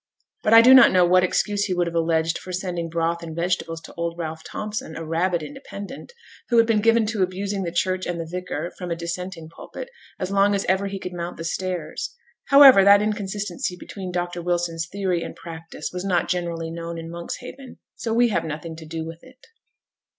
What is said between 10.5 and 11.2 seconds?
as ever he could